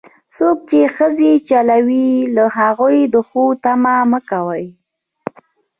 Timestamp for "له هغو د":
2.35-3.15